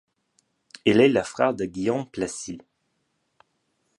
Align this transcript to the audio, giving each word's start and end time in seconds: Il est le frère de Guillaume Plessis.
Il 0.85 0.99
est 0.99 1.09
le 1.09 1.21
frère 1.21 1.53
de 1.53 1.63
Guillaume 1.65 2.09
Plessis. 2.09 2.59